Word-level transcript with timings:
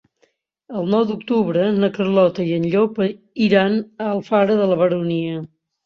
El 0.79 0.87
nou 0.93 1.05
d'octubre 1.09 1.67
na 1.77 1.91
Carlota 1.99 2.47
i 2.49 2.57
en 2.59 2.67
Llop 2.73 2.99
iran 3.51 3.79
a 3.87 4.11
Alfara 4.19 4.61
de 4.65 4.71
la 4.77 4.85
Baronia. 4.85 5.43